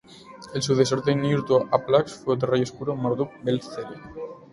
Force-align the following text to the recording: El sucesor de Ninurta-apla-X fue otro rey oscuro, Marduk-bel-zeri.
El 0.55 0.63
sucesor 0.63 1.03
de 1.03 1.15
Ninurta-apla-X 1.15 2.23
fue 2.25 2.33
otro 2.33 2.49
rey 2.49 2.63
oscuro, 2.63 2.95
Marduk-bel-zeri. 2.95 3.99